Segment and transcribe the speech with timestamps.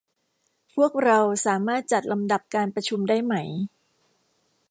[0.73, 3.33] พวกเราสามารถจัดลำดับการประชุมได้ไหม